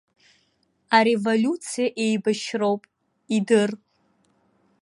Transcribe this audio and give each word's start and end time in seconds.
Ареволиуциа 0.97 1.85
еибашьроуп, 2.03 2.81
идыр! 3.35 3.69